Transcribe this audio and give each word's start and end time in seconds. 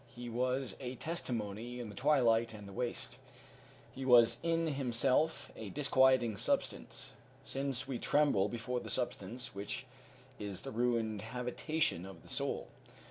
He 0.15 0.29
was 0.29 0.75
a 0.79 0.95
testimony 0.95 1.79
in 1.79 1.89
the 1.89 1.93
twilight 1.93 2.55
and 2.55 2.67
the 2.67 2.73
waste. 2.73 3.19
He 3.93 4.03
was 4.03 4.39
in 4.41 4.65
himself 4.65 5.51
a 5.55 5.69
disquieting 5.69 6.37
substance, 6.37 7.13
since 7.43 7.87
we 7.87 7.99
tremble 7.99 8.49
before 8.49 8.79
the 8.79 8.89
substance 8.89 9.53
which 9.53 9.85
is 10.39 10.61
the 10.63 10.71
ruined 10.71 11.21
habitation 11.21 12.03
of 12.07 12.23
the 12.23 12.29
soul. 12.29 12.69